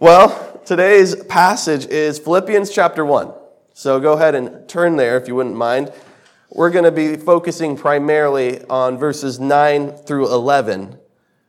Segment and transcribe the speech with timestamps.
[0.00, 3.32] Well, today's passage is Philippians chapter 1.
[3.74, 5.92] So go ahead and turn there if you wouldn't mind.
[6.50, 11.00] We're going to be focusing primarily on verses 9 through 11,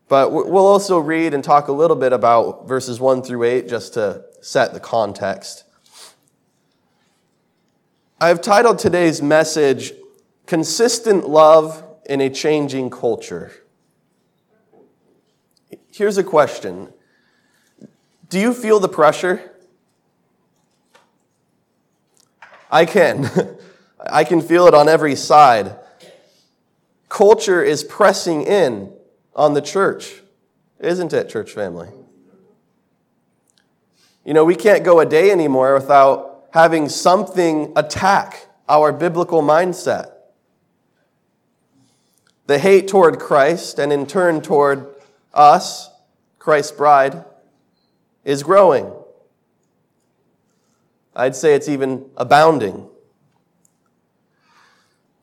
[0.08, 3.94] but we'll also read and talk a little bit about verses 1 through 8 just
[3.94, 5.64] to set the context.
[8.20, 9.94] I've titled today's message,
[10.48, 13.52] Consistent Love in a Changing Culture.
[15.92, 16.94] Here's a question
[18.30, 19.52] do you feel the pressure?
[22.72, 23.30] I can.
[24.00, 25.76] I can feel it on every side.
[27.10, 28.94] Culture is pressing in
[29.36, 30.22] on the church,
[30.80, 31.90] isn't it, church family?
[34.24, 40.12] You know, we can't go a day anymore without having something attack our biblical mindset.
[42.46, 44.88] The hate toward Christ and in turn toward
[45.34, 45.90] us,
[46.38, 47.26] Christ's bride,
[48.24, 48.92] is growing.
[51.16, 52.88] I'd say it's even abounding.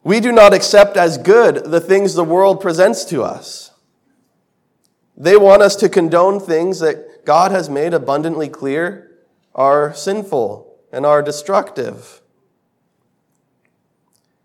[0.03, 3.73] We do not accept as good the things the world presents to us.
[5.17, 9.11] They want us to condone things that God has made abundantly clear
[9.55, 12.21] are sinful and are destructive.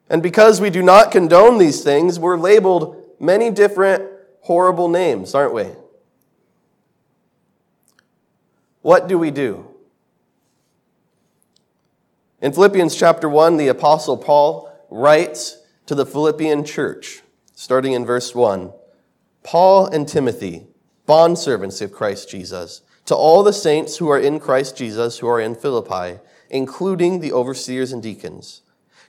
[0.09, 4.09] And because we do not condone these things, we're labeled many different
[4.41, 5.67] horrible names, aren't we?
[8.81, 9.67] What do we do?
[12.41, 17.21] In Philippians chapter 1, the Apostle Paul writes to the Philippian church,
[17.53, 18.71] starting in verse 1
[19.43, 20.67] Paul and Timothy,
[21.07, 25.41] bondservants of Christ Jesus, to all the saints who are in Christ Jesus who are
[25.41, 28.61] in Philippi, including the overseers and deacons.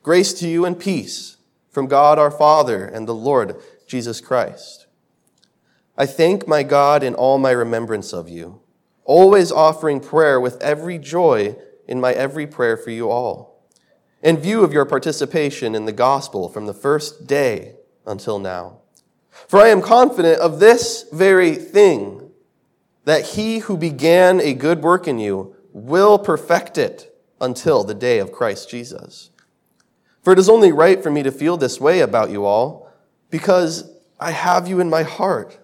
[0.03, 1.37] Grace to you and peace
[1.71, 4.87] from God our Father and the Lord Jesus Christ.
[5.97, 8.62] I thank my God in all my remembrance of you
[9.05, 13.67] always offering prayer with every joy in my every prayer for you all,
[14.23, 17.75] in view of your participation in the gospel from the first day
[18.07, 18.79] until now.
[19.49, 22.31] For I am confident of this very thing,
[23.05, 28.19] that he who began a good work in you will perfect it until the day
[28.19, 29.31] of Christ Jesus.
[30.23, 32.89] For it is only right for me to feel this way about you all,
[33.31, 35.59] because I have you in my heart,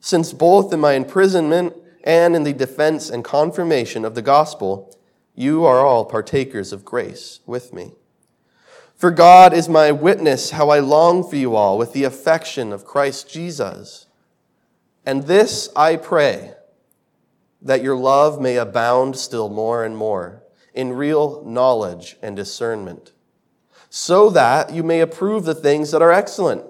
[0.00, 1.74] since both in my imprisonment
[2.04, 4.94] and in the defense and confirmation of the gospel,
[5.34, 7.92] you are all partakers of grace with me.
[8.94, 12.84] For God is my witness how I long for you all with the affection of
[12.84, 14.06] Christ Jesus.
[15.04, 16.52] And this I pray,
[17.60, 20.42] that your love may abound still more and more
[20.74, 23.12] in real knowledge and discernment,
[23.88, 26.64] so that you may approve the things that are excellent,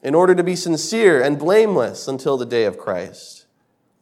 [0.00, 3.37] in order to be sincere and blameless until the day of Christ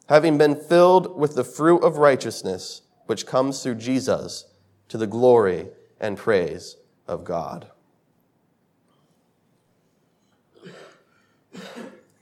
[0.07, 4.45] having been filled with the fruit of righteousness which comes through Jesus
[4.89, 5.67] to the glory
[5.99, 7.67] and praise of God.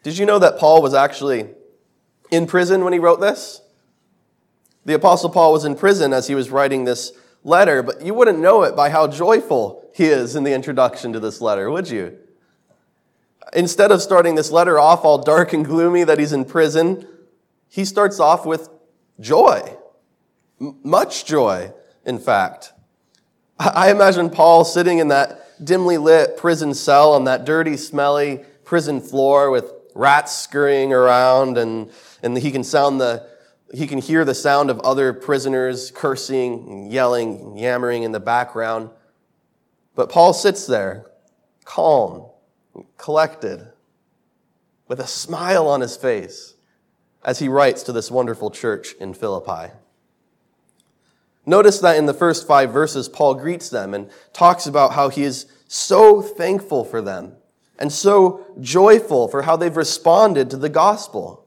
[0.03, 1.49] Did you know that Paul was actually
[2.29, 3.61] in prison when he wrote this?
[4.85, 7.11] The Apostle Paul was in prison as he was writing this
[7.43, 11.19] letter, but you wouldn't know it by how joyful he is in the introduction to
[11.19, 12.17] this letter, would you?
[13.53, 17.07] Instead of starting this letter off all dark and gloomy that he's in prison,
[17.69, 18.69] he starts off with
[19.19, 19.77] joy,
[20.59, 21.73] much joy,
[22.05, 22.73] in fact.
[23.59, 28.99] I imagine Paul sitting in that dimly lit prison cell on that dirty, smelly prison
[28.99, 33.27] floor with rats scurrying around, and, and he can sound the
[33.73, 38.89] he can hear the sound of other prisoners cursing, yelling, yammering in the background.
[39.95, 41.05] But Paul sits there,
[41.65, 42.29] calm,
[42.97, 43.67] collected,
[44.87, 46.54] with a smile on his face
[47.25, 49.73] as he writes to this wonderful church in Philippi.
[51.45, 55.23] Notice that in the first five verses, Paul greets them and talks about how he
[55.23, 57.33] is so thankful for them
[57.77, 61.45] and so joyful for how they've responded to the gospel.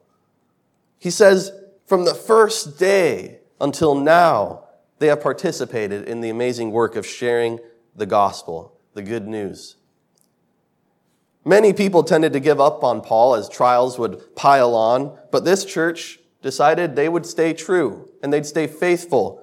[0.99, 1.53] He says,
[1.87, 4.65] from the first day until now,
[4.99, 7.61] they have participated in the amazing work of sharing
[7.95, 9.77] the gospel, the good news.
[11.49, 15.65] Many people tended to give up on Paul as trials would pile on, but this
[15.65, 19.43] church decided they would stay true and they'd stay faithful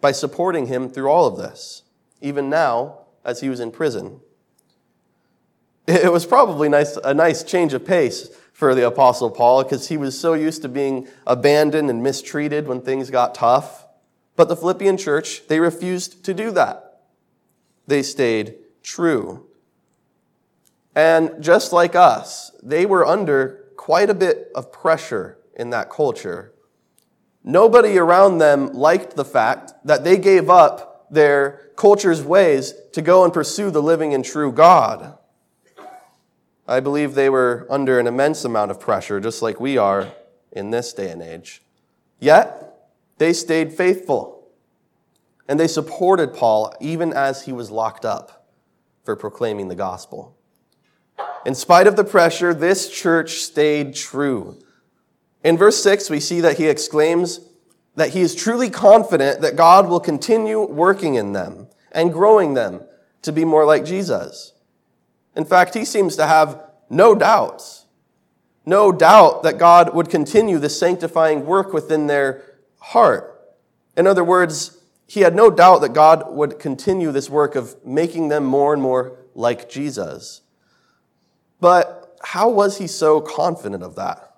[0.00, 1.82] by supporting him through all of this,
[2.22, 4.20] even now as he was in prison.
[5.86, 9.98] It was probably nice, a nice change of pace for the Apostle Paul because he
[9.98, 13.86] was so used to being abandoned and mistreated when things got tough.
[14.36, 17.02] But the Philippian church, they refused to do that.
[17.86, 19.48] They stayed true.
[20.94, 26.52] And just like us, they were under quite a bit of pressure in that culture.
[27.44, 33.24] Nobody around them liked the fact that they gave up their culture's ways to go
[33.24, 35.18] and pursue the living and true God.
[36.68, 40.12] I believe they were under an immense amount of pressure, just like we are
[40.52, 41.62] in this day and age.
[42.20, 44.46] Yet, they stayed faithful.
[45.48, 48.46] And they supported Paul even as he was locked up
[49.04, 50.36] for proclaiming the gospel.
[51.44, 54.58] In spite of the pressure, this church stayed true.
[55.42, 57.40] In verse 6, we see that he exclaims
[57.96, 62.82] that he is truly confident that God will continue working in them and growing them
[63.22, 64.52] to be more like Jesus.
[65.36, 67.86] In fact, he seems to have no doubts,
[68.64, 72.42] no doubt that God would continue the sanctifying work within their
[72.78, 73.28] heart.
[73.96, 78.28] In other words, he had no doubt that God would continue this work of making
[78.28, 80.42] them more and more like Jesus.
[81.62, 84.34] But how was he so confident of that?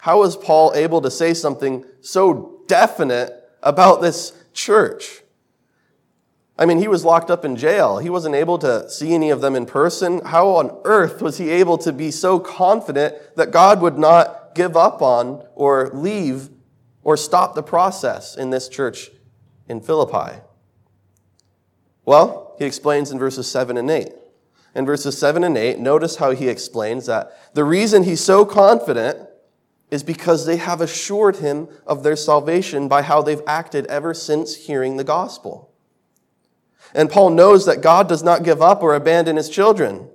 [0.00, 5.20] How was Paul able to say something so definite about this church?
[6.58, 7.98] I mean, he was locked up in jail.
[7.98, 10.24] He wasn't able to see any of them in person.
[10.24, 14.78] How on earth was he able to be so confident that God would not give
[14.78, 16.48] up on or leave
[17.02, 19.10] or stop the process in this church
[19.68, 20.40] in Philippi?
[22.06, 24.14] Well, he explains in verses 7 and 8
[24.74, 29.28] in verses 7 and 8, notice how he explains that the reason he's so confident
[29.90, 34.66] is because they have assured him of their salvation by how they've acted ever since
[34.66, 35.70] hearing the gospel.
[36.92, 40.08] And Paul knows that God does not give up or abandon his children.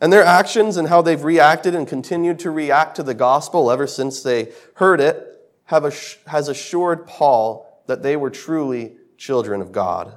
[0.00, 3.86] And their actions and how they've reacted and continued to react to the gospel ever
[3.86, 5.24] since they heard it
[5.64, 5.82] have,
[6.26, 10.16] has assured Paul that they were truly children of God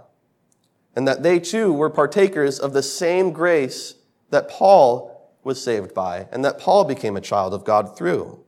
[0.95, 3.95] and that they too were partakers of the same grace
[4.29, 8.43] that Paul was saved by and that Paul became a child of God through.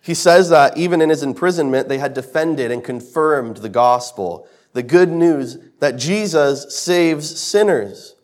[0.00, 4.82] He says that even in his imprisonment, they had defended and confirmed the gospel, the
[4.82, 8.14] good news that Jesus saves sinners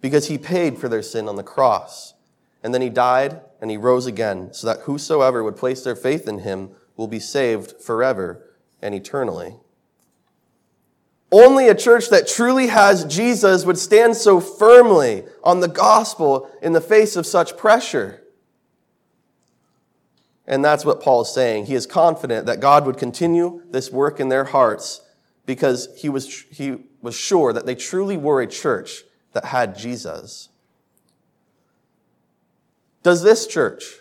[0.00, 2.14] because he paid for their sin on the cross.
[2.62, 6.28] And then he died and he rose again so that whosoever would place their faith
[6.28, 9.56] in him will be saved forever and eternally.
[11.32, 16.72] Only a church that truly has Jesus would stand so firmly on the gospel in
[16.72, 18.22] the face of such pressure.
[20.46, 21.66] And that's what Paul is saying.
[21.66, 25.00] He is confident that God would continue this work in their hearts
[25.44, 29.02] because he was, he was sure that they truly were a church
[29.32, 30.48] that had Jesus.
[33.02, 34.00] Does this church,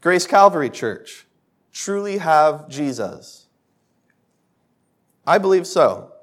[0.00, 1.26] Grace Calvary Church,
[1.72, 3.46] truly have Jesus?
[5.26, 6.13] I believe so.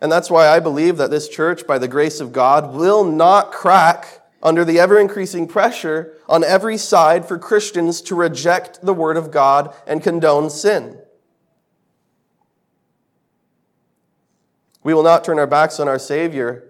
[0.00, 3.50] And that's why I believe that this church, by the grace of God, will not
[3.50, 9.16] crack under the ever increasing pressure on every side for Christians to reject the Word
[9.16, 10.98] of God and condone sin.
[14.84, 16.64] We will not turn our backs on our Savior.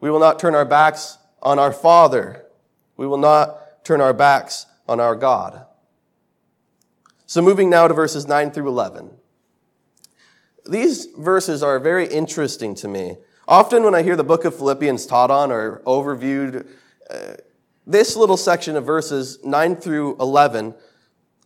[0.00, 2.46] We will not turn our backs on our Father.
[2.96, 5.66] We will not turn our backs on our God.
[7.26, 9.10] So, moving now to verses 9 through 11.
[10.70, 13.16] These verses are very interesting to me.
[13.48, 16.64] Often when I hear the book of Philippians taught on or overviewed,
[17.10, 17.34] uh,
[17.88, 20.76] this little section of verses 9 through 11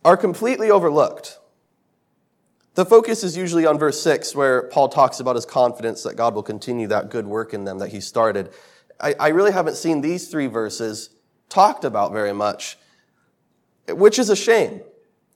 [0.05, 1.39] are completely overlooked.
[2.75, 6.35] The focus is usually on verse 6, where Paul talks about his confidence that God
[6.35, 8.51] will continue that good work in them that he started.
[8.99, 11.09] I, I really haven't seen these three verses
[11.49, 12.77] talked about very much,
[13.89, 14.81] which is a shame,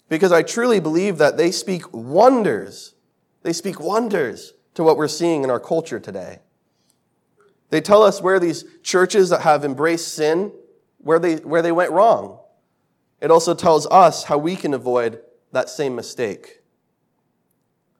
[0.10, 2.94] because I truly believe that they speak wonders
[3.44, 6.40] they speak wonders to what we're seeing in our culture today.
[7.70, 10.52] They tell us where these churches that have embraced sin,
[10.98, 12.40] where they, where they went wrong.
[13.22, 16.62] It also tells us how we can avoid that same mistake.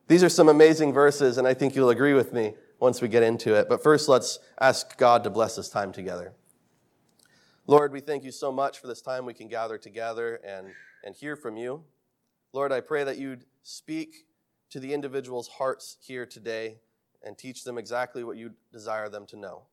[0.08, 3.22] These are some amazing verses, and I think you'll agree with me once we get
[3.22, 3.70] into it.
[3.70, 6.34] But first, let's ask God to bless this time together.
[7.68, 10.68] Lord, we thank you so much for this time we can gather together and,
[11.04, 11.84] and hear from you.
[12.54, 14.26] Lord, I pray that you'd speak
[14.70, 16.78] to the individual's hearts here today
[17.24, 19.64] and teach them exactly what you desire them to know.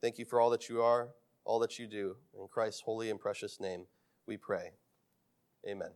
[0.00, 1.08] Thank you for all that you are,
[1.44, 2.16] all that you do.
[2.38, 3.86] In Christ's holy and precious name,
[4.26, 4.72] we pray.
[5.68, 5.90] Amen.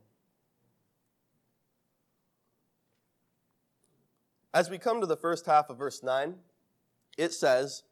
[4.55, 6.35] As we come to the first half of verse 9,
[7.17, 7.83] it says,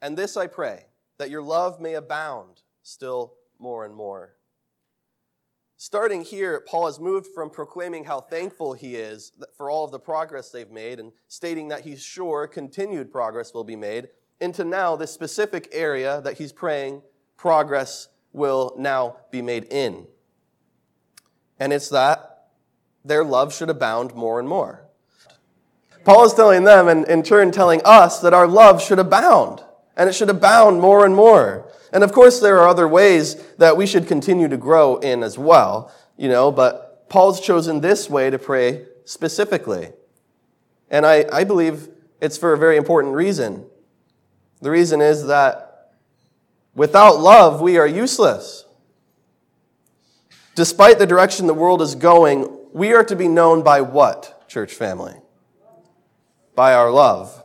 [0.00, 0.86] And this I pray,
[1.18, 4.34] that your love may abound still more and more
[5.84, 9.98] Starting here, Paul has moved from proclaiming how thankful he is for all of the
[9.98, 14.06] progress they've made and stating that he's sure continued progress will be made
[14.40, 17.02] into now this specific area that he's praying
[17.36, 20.06] progress will now be made in.
[21.58, 22.44] And it's that
[23.04, 24.86] their love should abound more and more.
[26.04, 29.64] Paul is telling them, and in turn telling us, that our love should abound,
[29.96, 31.71] and it should abound more and more.
[31.92, 35.38] And of course, there are other ways that we should continue to grow in as
[35.38, 39.90] well, you know, but Paul's chosen this way to pray specifically.
[40.90, 41.88] And I, I believe
[42.20, 43.66] it's for a very important reason.
[44.62, 45.92] The reason is that
[46.74, 48.64] without love, we are useless.
[50.54, 54.72] Despite the direction the world is going, we are to be known by what, church
[54.72, 55.14] family?
[56.54, 57.44] By our love.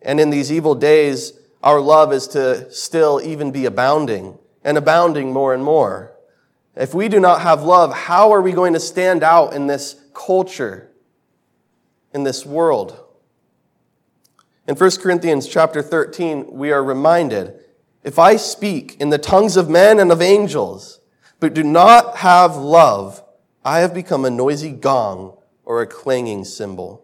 [0.00, 1.32] And in these evil days,
[1.64, 6.14] our love is to still even be abounding and abounding more and more.
[6.76, 9.96] If we do not have love, how are we going to stand out in this
[10.12, 10.90] culture,
[12.12, 13.00] in this world?
[14.68, 17.58] In 1 Corinthians chapter 13, we are reminded,
[18.02, 21.00] if I speak in the tongues of men and of angels,
[21.40, 23.24] but do not have love,
[23.64, 27.03] I have become a noisy gong or a clanging cymbal.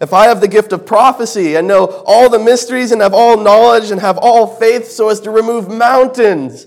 [0.00, 3.36] If I have the gift of prophecy and know all the mysteries and have all
[3.36, 6.66] knowledge and have all faith so as to remove mountains,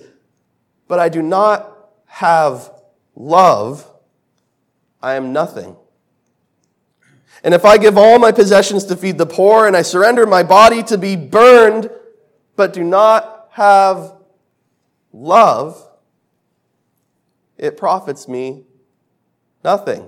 [0.88, 2.70] but I do not have
[3.16, 3.90] love,
[5.02, 5.78] I am nothing.
[7.44, 10.44] And if I give all my possessions to feed the poor and I surrender my
[10.44, 11.90] body to be burned,
[12.56, 14.14] but do not have
[15.14, 15.88] love,
[17.58, 18.66] it profits me
[19.64, 20.08] nothing.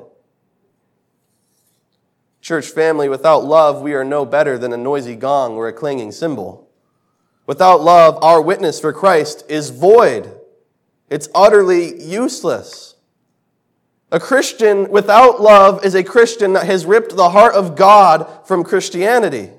[2.43, 6.12] Church family, without love, we are no better than a noisy gong or a clanging
[6.12, 6.69] cymbal.
[7.47, 10.29] Without love, our witness for Christ is void.
[11.09, 12.95] It's utterly useless.
[14.12, 18.65] A Christian without love is a Christian that has ripped the heart of God from
[18.65, 19.50] Christianity.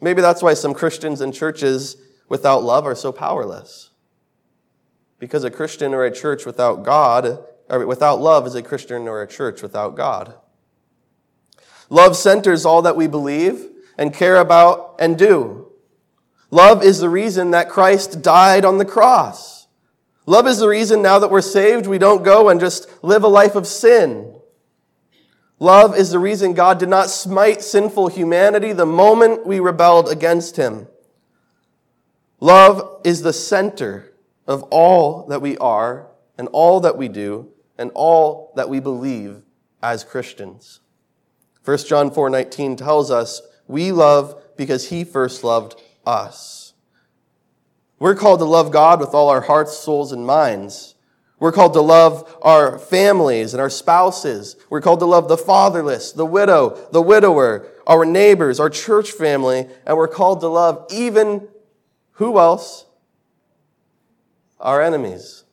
[0.00, 1.96] Maybe that's why some Christians and churches
[2.28, 3.90] without love are so powerless.
[5.18, 9.22] Because a Christian or a church without God, or without love, is a Christian or
[9.22, 10.34] a church without God.
[11.90, 13.66] Love centers all that we believe
[13.98, 15.70] and care about and do.
[16.50, 19.66] Love is the reason that Christ died on the cross.
[20.24, 23.28] Love is the reason now that we're saved, we don't go and just live a
[23.28, 24.36] life of sin.
[25.58, 30.56] Love is the reason God did not smite sinful humanity the moment we rebelled against
[30.56, 30.88] Him.
[32.40, 34.14] Love is the center
[34.46, 39.42] of all that we are and all that we do and all that we believe
[39.82, 40.79] as Christians.
[41.64, 46.72] 1 John 4:19 tells us we love because he first loved us.
[47.98, 50.94] We're called to love God with all our hearts, souls, and minds.
[51.38, 54.56] We're called to love our families and our spouses.
[54.68, 59.66] We're called to love the fatherless, the widow, the widower, our neighbors, our church family,
[59.86, 61.48] and we're called to love even
[62.20, 62.84] who else?
[64.60, 65.44] Our enemies.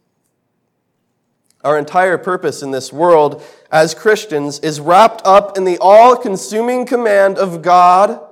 [1.67, 6.85] Our entire purpose in this world as Christians is wrapped up in the all consuming
[6.85, 8.25] command of God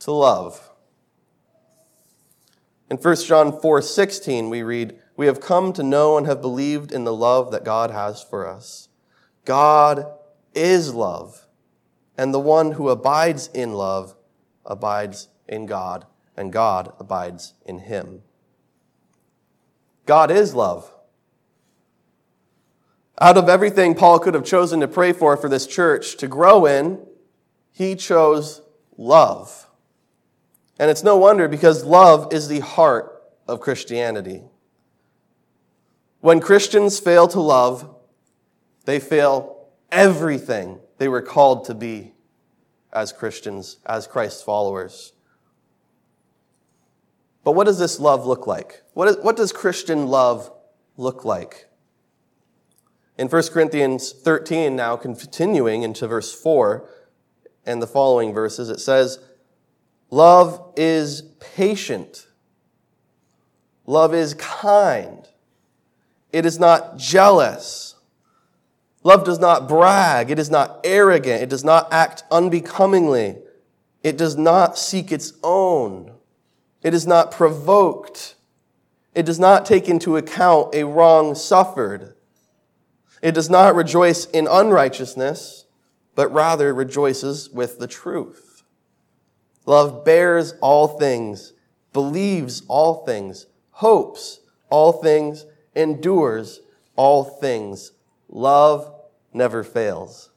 [0.00, 0.72] to love.
[2.90, 6.90] In 1 John 4 16, we read, We have come to know and have believed
[6.90, 8.88] in the love that God has for us.
[9.44, 10.04] God
[10.56, 11.46] is love,
[12.16, 14.16] and the one who abides in love
[14.66, 16.06] abides in God,
[16.36, 18.22] and God abides in him.
[20.06, 20.92] God is love.
[23.20, 26.66] Out of everything Paul could have chosen to pray for for this church to grow
[26.66, 27.04] in,
[27.72, 28.62] he chose
[28.96, 29.68] love.
[30.78, 34.42] And it's no wonder because love is the heart of Christianity.
[36.20, 37.94] When Christians fail to love,
[38.84, 42.12] they fail everything they were called to be
[42.92, 45.12] as Christians, as Christ's followers.
[47.44, 48.82] But what does this love look like?
[48.94, 50.52] What, is, what does Christian love
[50.96, 51.67] look like?
[53.18, 56.88] In 1 Corinthians 13, now continuing into verse 4
[57.66, 59.18] and the following verses, it says,
[60.10, 62.28] Love is patient.
[63.86, 65.28] Love is kind.
[66.32, 67.96] It is not jealous.
[69.02, 70.30] Love does not brag.
[70.30, 71.42] It is not arrogant.
[71.42, 73.38] It does not act unbecomingly.
[74.02, 76.12] It does not seek its own.
[76.82, 78.36] It is not provoked.
[79.14, 82.14] It does not take into account a wrong suffered.
[83.22, 85.66] It does not rejoice in unrighteousness,
[86.14, 88.62] but rather rejoices with the truth.
[89.66, 91.52] Love bears all things,
[91.92, 96.60] believes all things, hopes all things, endures
[96.96, 97.92] all things.
[98.28, 98.92] Love
[99.32, 100.30] never fails.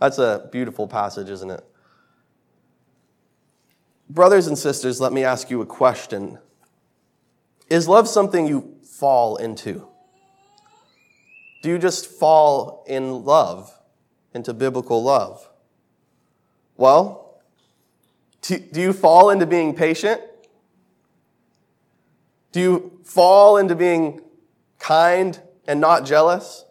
[0.00, 1.64] That's a beautiful passage, isn't it?
[4.10, 6.38] Brothers and sisters, let me ask you a question.
[7.70, 9.88] Is love something you fall into?
[11.62, 13.72] Do you just fall in love,
[14.34, 15.48] into biblical love?
[16.76, 17.40] Well,
[18.42, 20.20] do you fall into being patient?
[22.50, 24.20] Do you fall into being
[24.80, 26.64] kind and not jealous?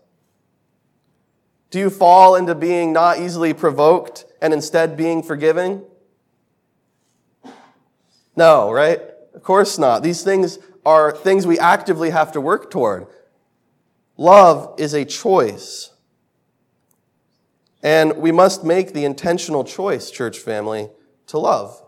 [1.69, 5.83] Do you fall into being not easily provoked and instead being forgiving?
[8.35, 8.99] No, right?
[9.33, 10.03] Of course not.
[10.03, 13.07] These things are things we actively have to work toward.
[14.21, 15.95] Love is a choice.
[17.81, 20.91] And we must make the intentional choice, church family,
[21.25, 21.81] to love.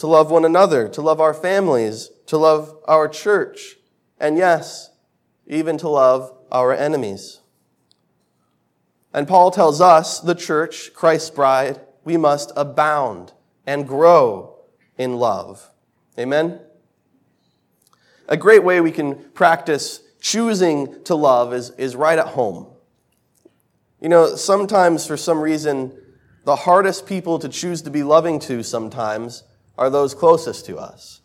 [0.00, 3.76] To love one another, to love our families, to love our church,
[4.20, 4.90] and yes,
[5.46, 7.40] even to love our enemies.
[9.14, 13.32] And Paul tells us, the church, Christ's bride, we must abound
[13.66, 14.58] and grow
[14.98, 15.70] in love.
[16.18, 16.60] Amen?
[18.28, 22.68] A great way we can practice choosing to love is, is right at home.
[24.00, 25.92] You know, sometimes for some reason,
[26.44, 29.42] the hardest people to choose to be loving to sometimes
[29.76, 31.20] are those closest to us.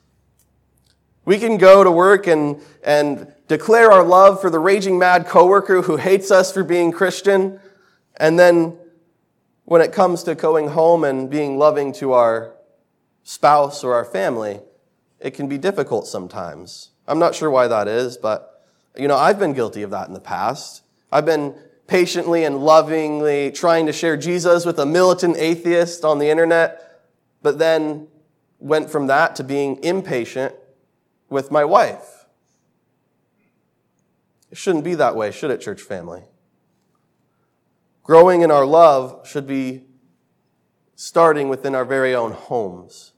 [1.25, 5.84] We can go to work and, and declare our love for the raging mad coworker
[5.84, 7.60] who hates us for being Christian,
[8.20, 8.77] and then
[9.66, 12.56] when it comes to going home and being loving to our
[13.24, 14.62] spouse or our family,
[15.20, 16.92] it can be difficult sometimes.
[17.08, 18.56] I'm not sure why that is, but
[19.00, 20.84] you know, I've been guilty of that in the past.
[21.12, 21.56] I've been
[21.88, 27.01] patiently and lovingly trying to share Jesus with a militant atheist on the internet,
[27.42, 28.08] but then
[28.60, 30.54] went from that to being impatient
[31.30, 32.25] with my wife.
[34.51, 36.24] It shouldn't be that way, should it, church family?
[38.04, 39.84] Growing in our love should be
[40.96, 43.13] starting within our very own homes.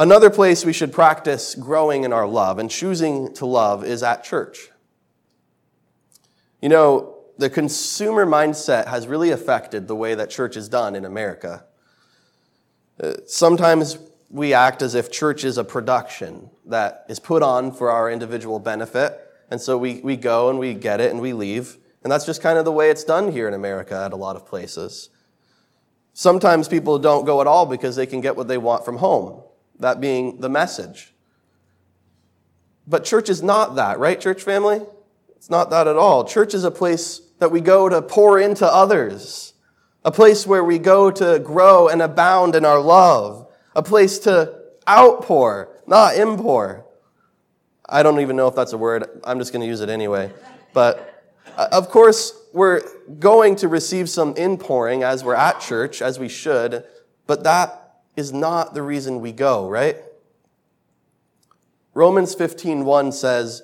[0.00, 4.24] Another place we should practice growing in our love and choosing to love is at
[4.24, 4.70] church.
[6.62, 11.04] You know, the consumer mindset has really affected the way that church is done in
[11.04, 11.66] America.
[12.98, 13.98] Uh, sometimes
[14.30, 18.58] we act as if church is a production that is put on for our individual
[18.58, 19.20] benefit.
[19.50, 21.76] And so we, we go and we get it and we leave.
[22.02, 24.34] And that's just kind of the way it's done here in America at a lot
[24.34, 25.10] of places.
[26.14, 29.42] Sometimes people don't go at all because they can get what they want from home
[29.80, 31.12] that being the message.
[32.86, 34.80] But church is not that, right, church family?
[35.36, 36.24] It's not that at all.
[36.24, 39.54] Church is a place that we go to pour into others,
[40.04, 44.54] a place where we go to grow and abound in our love, a place to
[44.88, 46.84] outpour, not impor.
[47.88, 49.08] I don't even know if that's a word.
[49.24, 50.32] I'm just going to use it anyway.
[50.74, 51.24] But
[51.56, 52.82] uh, of course, we're
[53.18, 56.84] going to receive some inpouring as we're at church, as we should,
[57.26, 59.96] but that is not the reason we go, right?
[61.94, 63.62] Romans 15:1 says,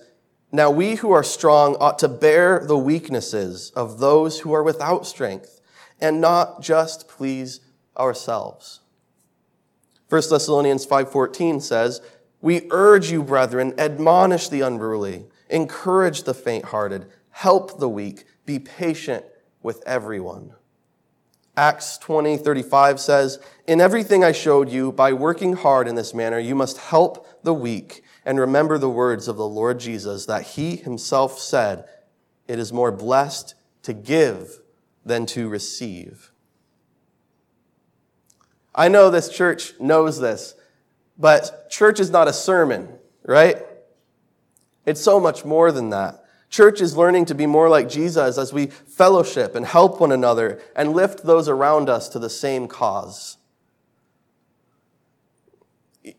[0.51, 5.07] "Now we who are strong ought to bear the weaknesses of those who are without
[5.07, 5.61] strength
[6.01, 7.61] and not just please
[7.97, 8.81] ourselves."
[10.09, 12.01] 1 Thessalonians 5:14 says,
[12.41, 19.25] "We urge you, brethren, admonish the unruly, encourage the faint-hearted, help the weak, be patient
[19.63, 20.55] with everyone."
[21.57, 26.39] Acts 20, 35 says, In everything I showed you, by working hard in this manner,
[26.39, 30.77] you must help the weak and remember the words of the Lord Jesus that he
[30.77, 31.87] himself said,
[32.47, 34.61] It is more blessed to give
[35.05, 36.31] than to receive.
[38.75, 40.55] I know this church knows this,
[41.17, 43.65] but church is not a sermon, right?
[44.85, 46.26] It's so much more than that.
[46.49, 50.61] Church is learning to be more like Jesus as we fellowship and help one another
[50.75, 53.37] and lift those around us to the same cause.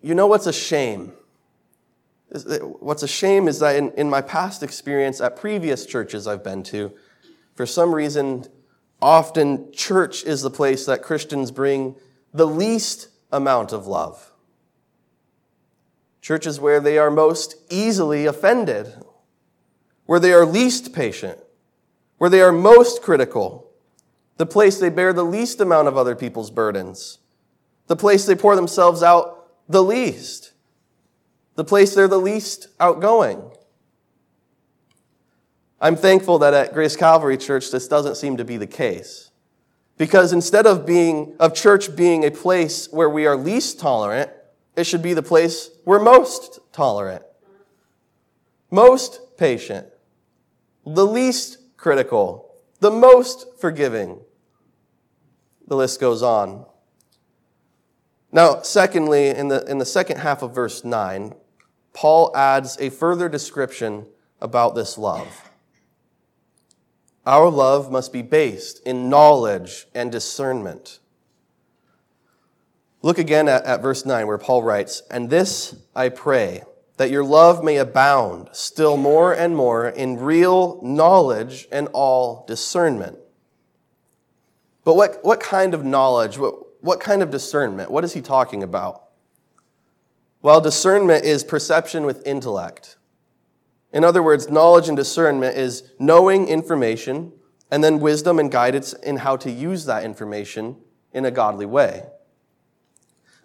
[0.01, 1.13] You know what's a shame?
[2.79, 6.61] What's a shame is that in, in my past experience at previous churches I've been
[6.63, 6.91] to,
[7.55, 8.45] for some reason,
[9.01, 11.95] often church is the place that Christians bring
[12.33, 14.33] the least amount of love.
[16.21, 18.93] Churches where they are most easily offended
[20.07, 21.37] where they are least patient,
[22.17, 23.69] where they are most critical,
[24.37, 27.19] the place they bear the least amount of other people's burdens,
[27.85, 30.53] the place they pour themselves out the least,
[31.55, 33.51] the place they're the least outgoing.
[35.79, 39.29] I'm thankful that at Grace Calvary Church this doesn't seem to be the case.
[39.97, 44.31] Because instead of being of church being a place where we are least tolerant,
[44.75, 47.23] it should be the place we're most tolerant,
[48.69, 49.87] most patient,
[50.93, 54.21] the least critical, the most forgiving.
[55.67, 56.65] The list goes on.
[58.31, 61.33] Now, secondly, in the, in the second half of verse 9,
[61.93, 64.07] Paul adds a further description
[64.39, 65.49] about this love.
[67.25, 70.99] Our love must be based in knowledge and discernment.
[73.01, 76.63] Look again at, at verse 9 where Paul writes, And this I pray,
[76.97, 83.17] that your love may abound still more and more in real knowledge and all discernment.
[84.83, 87.91] But what, what kind of knowledge, what, what kind of discernment?
[87.91, 89.03] What is he talking about?
[90.41, 92.97] Well, discernment is perception with intellect.
[93.91, 97.33] In other words, knowledge and discernment is knowing information
[97.69, 100.77] and then wisdom and guidance in how to use that information
[101.13, 102.03] in a godly way.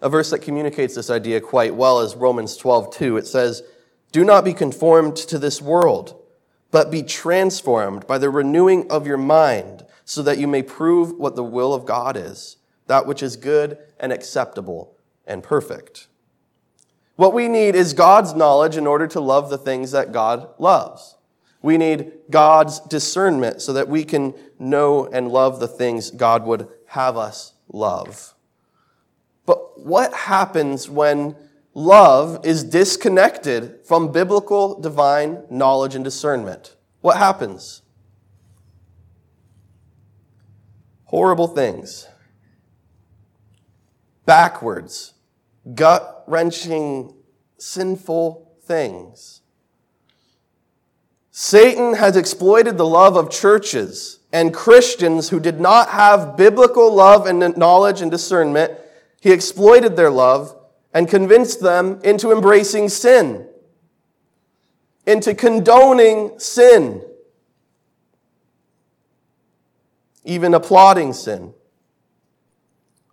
[0.03, 3.15] A verse that communicates this idea quite well is Romans 12, 2.
[3.15, 3.63] It says,
[4.11, 6.21] Do not be conformed to this world,
[6.71, 11.37] but be transformed by the renewing of your mind, so that you may prove what
[11.37, 16.07] the will of God is, that which is good and acceptable and perfect.
[17.15, 21.15] What we need is God's knowledge in order to love the things that God loves.
[21.61, 26.67] We need God's discernment so that we can know and love the things God would
[26.87, 28.32] have us love.
[29.45, 31.35] But what happens when
[31.73, 36.75] love is disconnected from biblical divine knowledge and discernment?
[37.01, 37.81] What happens?
[41.05, 42.07] Horrible things.
[44.25, 45.13] Backwards,
[45.75, 47.13] gut wrenching,
[47.57, 49.41] sinful things.
[51.31, 57.25] Satan has exploited the love of churches and Christians who did not have biblical love
[57.25, 58.71] and knowledge and discernment
[59.23, 60.53] he exploited their love
[60.93, 63.47] and convinced them into embracing sin,
[65.07, 67.01] into condoning sin,
[70.25, 71.53] even applauding sin.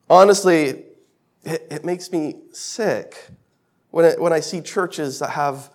[0.08, 0.86] Honestly,
[1.44, 3.28] it, it makes me sick
[3.92, 5.70] when, it, when I see churches that have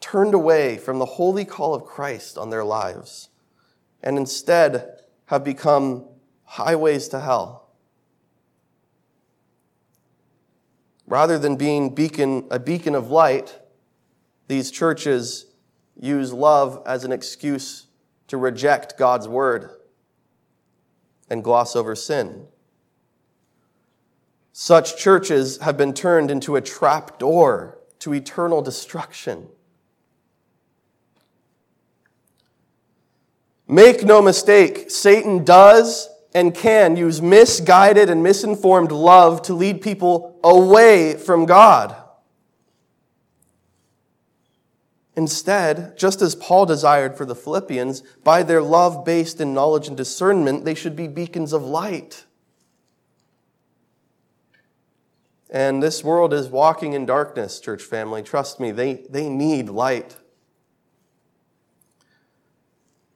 [0.00, 3.28] turned away from the holy call of Christ on their lives
[4.02, 6.04] and instead have become
[6.42, 7.67] highways to hell.
[11.08, 13.58] Rather than being beacon, a beacon of light,
[14.46, 15.46] these churches
[15.98, 17.86] use love as an excuse
[18.26, 19.70] to reject God's word
[21.30, 22.46] and gloss over sin.
[24.52, 29.48] Such churches have been turned into a trap door to eternal destruction.
[33.66, 40.27] Make no mistake, Satan does and can use misguided and misinformed love to lead people
[40.42, 41.94] away from God.
[45.16, 49.96] Instead, just as Paul desired for the Philippians, by their love based in knowledge and
[49.96, 52.24] discernment, they should be beacons of light.
[55.50, 58.22] And this world is walking in darkness, church family.
[58.22, 60.16] Trust me, they, they need light.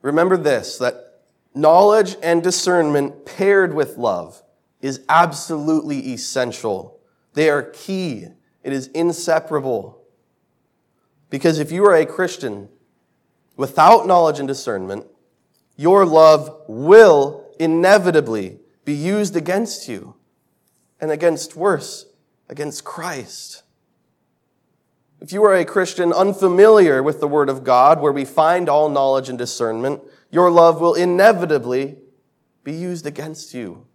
[0.01, 1.13] Remember this that
[1.55, 4.43] Knowledge and discernment paired with love
[4.81, 6.99] is absolutely essential.
[7.35, 8.27] They are key.
[8.63, 10.03] It is inseparable.
[11.31, 12.69] Because if you are a Christian
[13.57, 15.07] without knowledge and discernment,
[15.77, 20.15] your love will inevitably be used against you
[21.01, 22.07] and against worse,
[22.49, 23.63] against Christ.
[25.21, 28.89] If you are a Christian unfamiliar with the Word of God, where we find all
[28.89, 31.99] knowledge and discernment, your love will inevitably
[32.65, 33.87] be used against you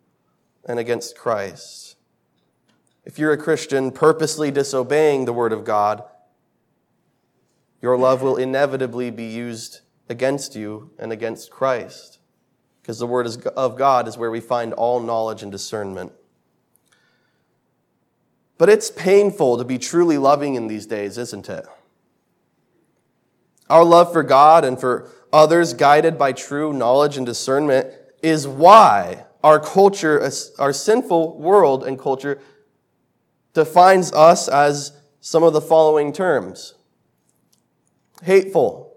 [0.68, 1.87] and against Christ.
[3.08, 6.04] If you're a Christian purposely disobeying the Word of God,
[7.82, 12.20] your love will inevitably be used against you and against Christ.
[12.82, 16.12] Because the Word of God is where we find all knowledge and discernment.
[18.58, 21.66] But it's painful to be truly loving in these days, isn't it?
[23.70, 27.88] Our love for God and for others guided by true knowledge and discernment
[28.22, 32.42] is why our culture, our sinful world and culture
[33.54, 36.76] defines us as some of the following terms
[38.24, 38.96] hateful,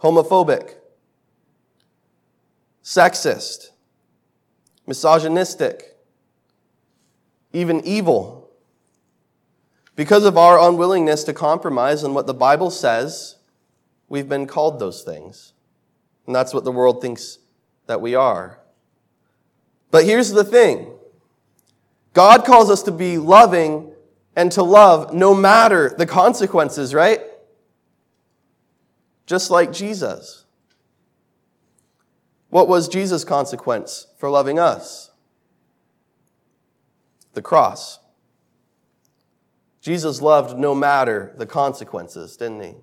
[0.00, 0.74] homophobic,
[2.82, 3.70] sexist,
[4.86, 5.96] misogynistic,
[7.52, 8.50] even evil.
[9.94, 13.36] Because of our unwillingness to compromise on what the Bible says
[14.08, 15.52] We've been called those things.
[16.26, 17.38] And that's what the world thinks
[17.86, 18.60] that we are.
[19.90, 20.92] But here's the thing
[22.16, 23.92] God calls us to be loving
[24.34, 27.20] and to love no matter the consequences, right?
[29.26, 30.46] Just like Jesus.
[32.48, 35.10] What was Jesus' consequence for loving us?
[37.34, 37.98] The cross.
[39.82, 42.74] Jesus loved no matter the consequences, didn't he?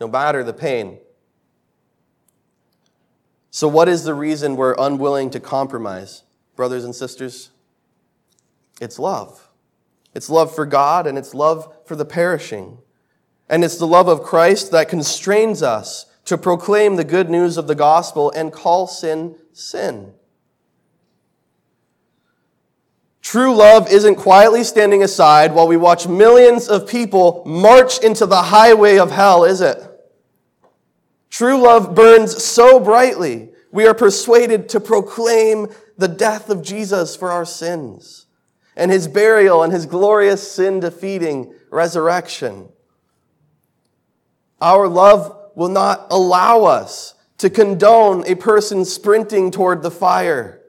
[0.00, 0.98] no matter the pain.
[3.50, 6.22] So, what is the reason we're unwilling to compromise,
[6.54, 7.50] brothers and sisters?
[8.80, 9.48] It's love.
[10.14, 12.78] It's love for God and it's love for the perishing.
[13.48, 17.66] And it's the love of Christ that constrains us to proclaim the good news of
[17.66, 20.12] the gospel and call sin sin.
[23.22, 28.42] True love isn't quietly standing aside while we watch millions of people march into the
[28.42, 29.82] highway of hell, is it?
[31.28, 37.30] True love burns so brightly, we are persuaded to proclaim the death of Jesus for
[37.30, 38.27] our sins
[38.78, 42.68] and his burial and his glorious sin defeating resurrection.
[44.60, 50.62] Our love will not allow us to condone a person sprinting toward the fire.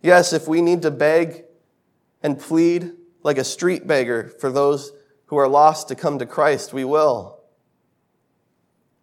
[0.00, 1.44] Yes, if we need to beg
[2.22, 4.92] and plead like a street beggar for those
[5.26, 7.40] who are lost to come to Christ, we will.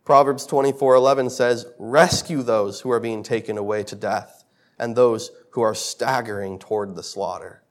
[0.04, 4.44] Proverbs 24:11 says, "Rescue those who are being taken away to death
[4.80, 7.64] and those who are staggering toward the slaughter.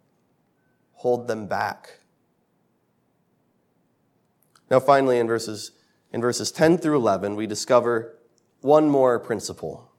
[0.94, 2.00] Hold them back."
[4.70, 5.72] Now finally in verses
[6.12, 8.16] in verses 10 through 11 we discover
[8.60, 9.90] one more principle.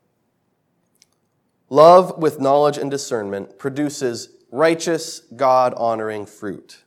[1.69, 6.83] Love with knowledge and discernment produces righteous, God-honoring fruit.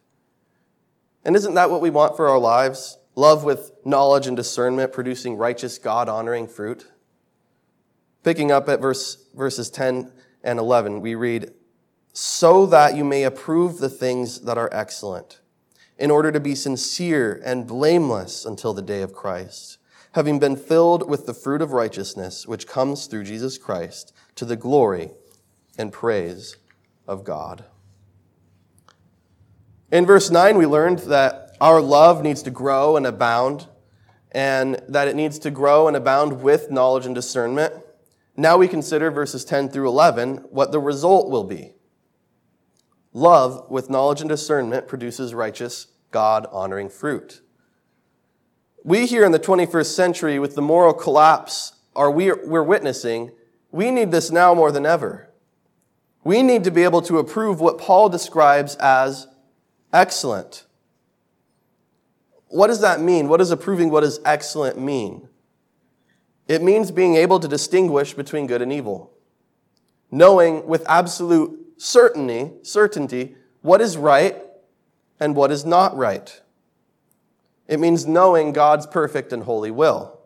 [1.24, 2.98] And isn't that what we want for our lives?
[3.16, 6.86] Love with knowledge and discernment, producing righteous, God honoring fruit.
[8.22, 10.12] Picking up at verse, verses 10
[10.44, 11.50] and 11, we read,
[12.12, 15.40] So that you may approve the things that are excellent,
[15.98, 19.78] in order to be sincere and blameless until the day of Christ,
[20.12, 24.56] having been filled with the fruit of righteousness which comes through Jesus Christ to the
[24.56, 25.10] glory
[25.76, 26.56] and praise
[27.08, 27.64] of God.
[29.90, 33.68] In verse 9, we learned that our love needs to grow and abound,
[34.32, 37.72] and that it needs to grow and abound with knowledge and discernment.
[38.36, 41.74] Now we consider verses 10 through 11 what the result will be.
[43.12, 47.42] Love with knowledge and discernment produces righteous, God honoring fruit.
[48.82, 53.30] We here in the 21st century, with the moral collapse are we, we're witnessing,
[53.70, 55.30] we need this now more than ever.
[56.24, 59.28] We need to be able to approve what Paul describes as
[59.92, 60.64] excellent.
[62.48, 63.28] What does that mean?
[63.28, 65.28] What does approving what is excellent mean?
[66.46, 69.12] It means being able to distinguish between good and evil.
[70.10, 74.36] Knowing with absolute certainty, certainty, what is right
[75.18, 76.40] and what is not right.
[77.66, 80.20] It means knowing God's perfect and holy will.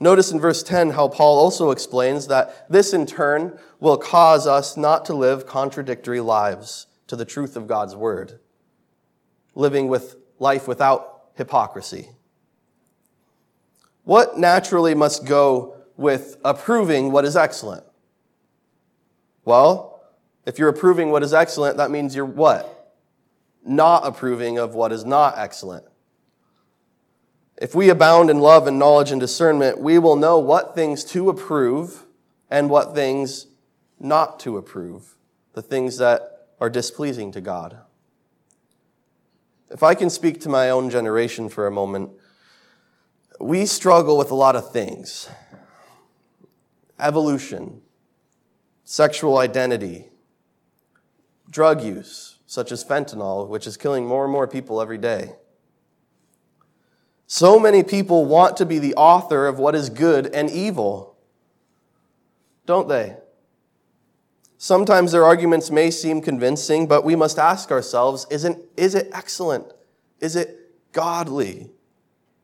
[0.00, 4.76] Notice in verse 10 how Paul also explains that this in turn will cause us
[4.76, 8.40] not to live contradictory lives to the truth of God's word,
[9.54, 12.08] living with life without hypocrisy.
[14.04, 17.84] What naturally must go with approving what is excellent?
[19.44, 20.02] Well,
[20.44, 22.94] if you're approving what is excellent, that means you're what?
[23.64, 25.84] Not approving of what is not excellent.
[27.56, 31.28] If we abound in love and knowledge and discernment, we will know what things to
[31.28, 32.06] approve
[32.50, 33.46] and what things
[34.00, 35.14] not to approve,
[35.52, 37.78] the things that are displeasing to God.
[39.70, 42.10] If I can speak to my own generation for a moment,
[43.42, 45.28] we struggle with a lot of things
[47.00, 47.82] evolution,
[48.84, 50.08] sexual identity,
[51.50, 55.32] drug use, such as fentanyl, which is killing more and more people every day.
[57.26, 61.16] So many people want to be the author of what is good and evil,
[62.64, 63.16] don't they?
[64.56, 69.66] Sometimes their arguments may seem convincing, but we must ask ourselves isn't, is it excellent?
[70.20, 71.70] Is it godly?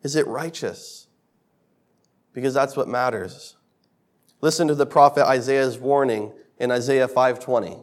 [0.03, 1.07] Is it righteous?
[2.33, 3.57] Because that's what matters.
[4.41, 7.83] Listen to the prophet Isaiah's warning in Isaiah 5:20.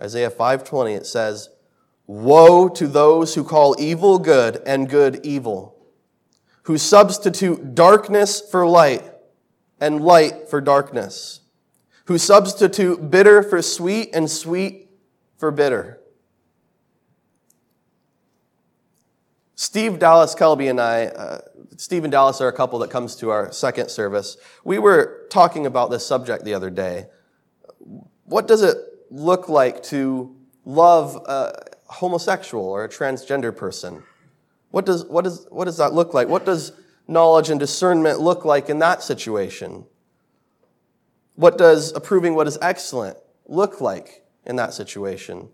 [0.00, 1.50] Isaiah 5:20 it says,
[2.06, 5.76] "Woe to those who call evil good and good evil,
[6.64, 9.04] who substitute darkness for light
[9.80, 11.40] and light for darkness."
[12.08, 14.88] who substitute bitter for sweet and sweet
[15.36, 16.00] for bitter.
[19.60, 21.40] Steve Dallas Kelby and I, uh,
[21.76, 24.36] Steve and Dallas are a couple that comes to our second service.
[24.62, 27.06] We were talking about this subject the other day.
[28.22, 28.76] What does it
[29.10, 30.32] look like to
[30.64, 34.04] love a homosexual or a transgender person?
[34.70, 36.28] What does, what, does, what does that look like?
[36.28, 36.70] What does
[37.08, 39.86] knowledge and discernment look like in that situation?
[41.34, 45.48] What does approving what is excellent look like in that situation?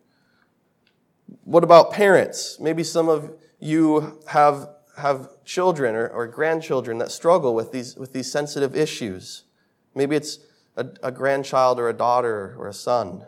[1.44, 2.60] What about parents?
[2.60, 8.12] Maybe some of you have, have children or, or grandchildren that struggle with these, with
[8.12, 9.44] these sensitive issues.
[9.94, 10.38] Maybe it's
[10.76, 13.26] a, a grandchild or a daughter or a son.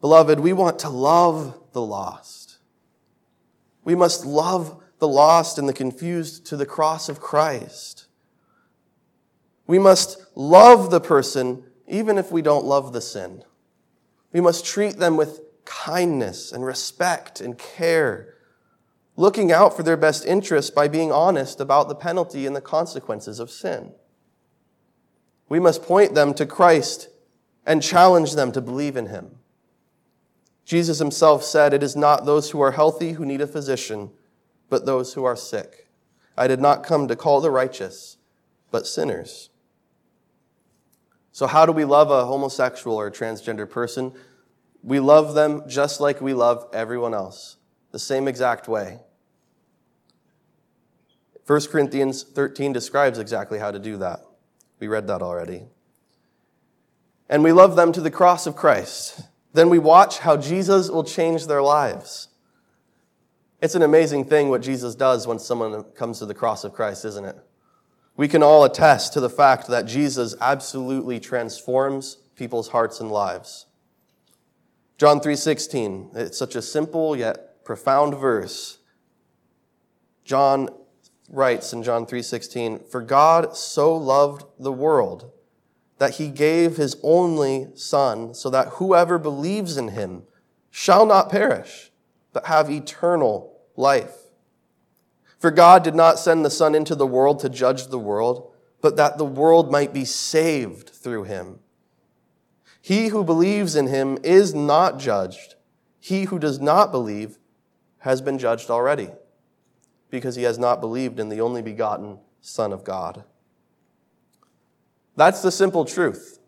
[0.00, 2.58] Beloved, we want to love the lost.
[3.84, 8.06] We must love the lost and the confused to the cross of Christ.
[9.66, 13.44] We must love the person even if we don't love the sin.
[14.32, 18.34] We must treat them with kindness and respect and care,
[19.16, 23.38] looking out for their best interests by being honest about the penalty and the consequences
[23.38, 23.92] of sin.
[25.48, 27.08] We must point them to Christ
[27.66, 29.38] and challenge them to believe in him.
[30.64, 34.10] Jesus himself said, It is not those who are healthy who need a physician,
[34.70, 35.88] but those who are sick.
[36.36, 38.16] I did not come to call the righteous,
[38.70, 39.50] but sinners.
[41.30, 44.12] So, how do we love a homosexual or a transgender person?
[44.82, 47.56] We love them just like we love everyone else,
[47.92, 49.00] the same exact way.
[51.46, 54.20] 1 Corinthians 13 describes exactly how to do that.
[54.80, 55.64] We read that already.
[57.28, 59.22] And we love them to the cross of Christ.
[59.52, 62.28] Then we watch how Jesus will change their lives.
[63.60, 67.04] It's an amazing thing what Jesus does when someone comes to the cross of Christ,
[67.04, 67.36] isn't it?
[68.16, 73.66] We can all attest to the fact that Jesus absolutely transforms people's hearts and lives.
[75.02, 78.78] John 3:16, it's such a simple yet profound verse.
[80.24, 80.68] John
[81.28, 85.32] writes in John 3:16, "For God so loved the world
[85.98, 90.28] that he gave his only son so that whoever believes in him
[90.70, 91.90] shall not perish
[92.32, 94.30] but have eternal life."
[95.36, 98.94] For God did not send the son into the world to judge the world, but
[98.94, 101.58] that the world might be saved through him.
[102.82, 105.54] He who believes in him is not judged.
[106.00, 107.38] He who does not believe
[107.98, 109.10] has been judged already,
[110.10, 113.22] because he has not believed in the only begotten Son of God.
[115.14, 116.40] That's the simple truth.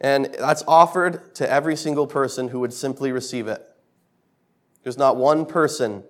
[0.00, 3.64] And that's offered to every single person who would simply receive it.
[4.82, 6.02] There's not one person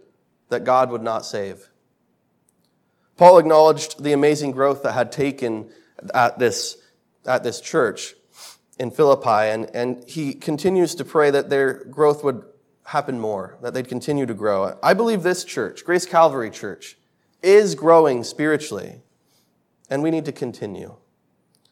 [0.48, 1.68] that God would not save.
[3.18, 5.70] Paul acknowledged the amazing growth that had taken
[6.14, 6.78] at this,
[7.26, 8.14] at this church
[8.78, 12.44] in Philippi, and, and he continues to pray that their growth would
[12.84, 14.78] happen more, that they'd continue to grow.
[14.82, 16.96] I believe this church, Grace Calvary Church,
[17.42, 19.00] is growing spiritually,
[19.88, 20.96] and we need to continue.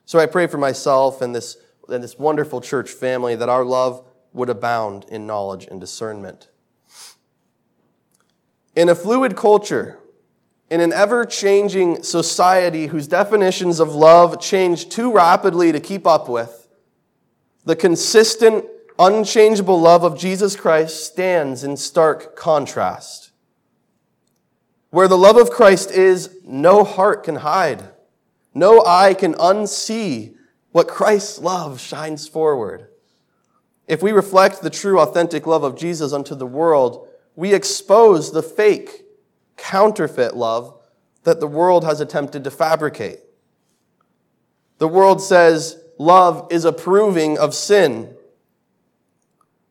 [0.07, 1.57] So I pray for myself and this,
[1.89, 6.49] and this wonderful church family that our love would abound in knowledge and discernment.
[8.75, 10.01] In a fluid culture,
[10.69, 16.29] in an ever changing society whose definitions of love change too rapidly to keep up
[16.29, 16.64] with,
[17.65, 18.65] the consistent,
[18.99, 23.31] unchangeable love of Jesus Christ stands in stark contrast.
[24.91, 27.83] Where the love of Christ is, no heart can hide.
[28.55, 30.37] No eye can unsee
[30.71, 32.89] what Christ's love shines forward.
[33.89, 38.43] If we reflect the true, authentic love of Jesus unto the world, we expose the
[38.43, 39.05] fake,
[39.57, 40.81] counterfeit love
[41.25, 43.21] that the world has attempted to fabricate.
[44.79, 48.15] The world says, love is approving of sin.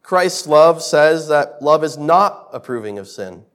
[0.02, 3.46] Christ's love says that love is not approving of sin.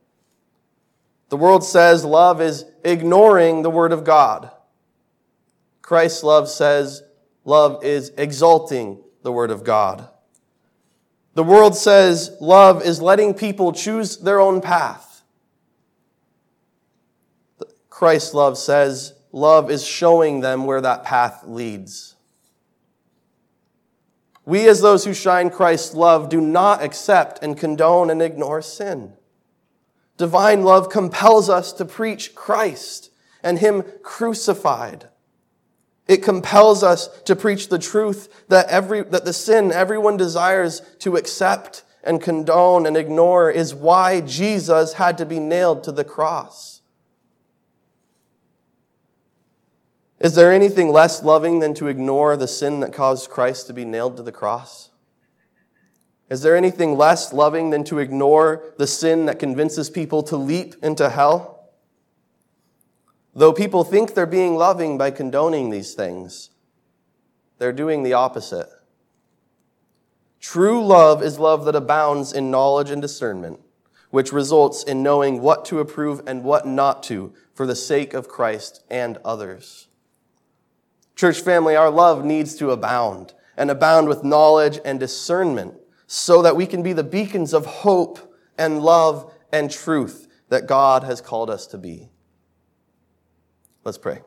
[1.29, 4.51] The world says love is ignoring the Word of God.
[5.83, 7.03] Christ's love says
[7.45, 10.09] love is exalting the Word of God.
[11.35, 15.23] The world says love is letting people choose their own path.
[17.91, 22.17] Christ's love says love is showing them where that path leads.
[24.49, 29.13] We, as those who shine Christ's love, do not accept and condone and ignore sin.
[30.17, 33.11] Divine love compels us to preach Christ
[33.43, 35.09] and Him crucified.
[36.07, 41.17] It compels us to preach the truth that, every, that the sin everyone desires to
[41.17, 46.78] accept and condone and ignore is why Jesus had to be nailed to the cross.
[50.21, 53.85] Is there anything less loving than to ignore the sin that caused Christ to be
[53.85, 54.91] nailed to the cross?
[56.29, 60.75] Is there anything less loving than to ignore the sin that convinces people to leap
[60.83, 61.71] into hell?
[63.35, 66.51] Though people think they're being loving by condoning these things,
[67.59, 68.69] they're doing the opposite.
[70.41, 73.61] True love is love that abounds in knowledge and discernment,
[74.11, 78.29] which results in knowing what to approve and what not to for the sake of
[78.29, 79.88] Christ and others.
[81.19, 85.75] Church family, our love needs to abound and abound with knowledge and discernment
[86.07, 91.03] so that we can be the beacons of hope and love and truth that God
[91.03, 92.09] has called us to be.
[93.83, 94.21] Let's pray.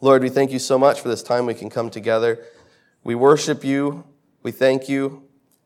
[0.00, 2.42] Lord, we thank you so much for this time we can come together.
[3.04, 4.04] We worship you.
[4.42, 5.24] We thank you,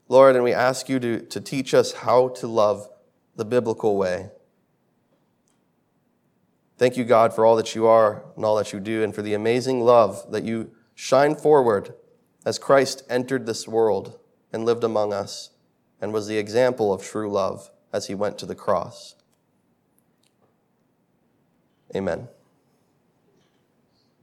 [0.09, 2.89] Lord, and we ask you to, to teach us how to love
[3.37, 4.31] the biblical way.
[6.77, 9.23] Thank you, God, for all that you are and all that you do, and for
[9.23, 11.95] the amazing love that you shine forward
[12.45, 14.19] as Christ entered this world
[14.53, 15.51] and lived among us
[16.01, 19.15] and was the example of true love as he went to the cross.
[21.95, 22.29] Amen.